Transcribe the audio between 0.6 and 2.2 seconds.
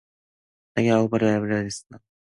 네 아우 아벨이 어디 있느냐